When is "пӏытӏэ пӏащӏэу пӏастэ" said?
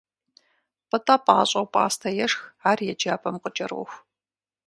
0.89-2.09